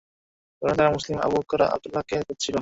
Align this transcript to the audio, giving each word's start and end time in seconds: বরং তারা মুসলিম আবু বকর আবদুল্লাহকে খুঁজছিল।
বরং 0.61 0.73
তারা 0.77 0.95
মুসলিম 0.95 1.17
আবু 1.19 1.35
বকর 1.37 1.59
আবদুল্লাহকে 1.65 2.15
খুঁজছিল। 2.27 2.55